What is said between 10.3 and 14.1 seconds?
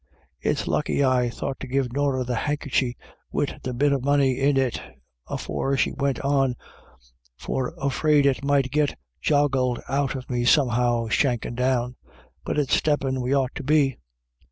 somehow shankin' down. But it's steppin' we ought to be.